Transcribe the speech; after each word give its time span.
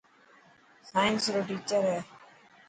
سائنس 0.89 1.23
رو 1.33 1.39
ٽيچر 1.47 1.83
هي. 1.91 1.99